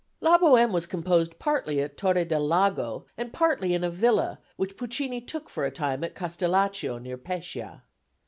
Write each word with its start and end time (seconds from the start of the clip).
La 0.19 0.35
Bohème 0.39 0.71
was 0.71 0.87
composed 0.87 1.37
partly 1.37 1.79
at 1.79 1.95
Torre 1.95 2.25
del 2.25 2.47
Lago 2.47 3.05
and 3.19 3.31
partly 3.31 3.75
in 3.75 3.83
a 3.83 3.89
villa 3.91 4.39
which 4.55 4.75
Puccini 4.75 5.21
took 5.21 5.47
for 5.47 5.63
a 5.63 5.69
time 5.69 6.03
at 6.03 6.15
Castellaccio, 6.15 6.97
near 6.97 7.19
Pescia. 7.19 7.83